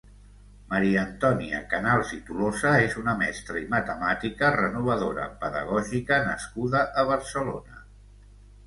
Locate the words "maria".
0.69-1.01